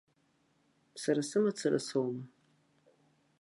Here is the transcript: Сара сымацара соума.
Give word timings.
Сара 1.01 1.21
сымацара 1.29 1.79
соума. 1.87 2.23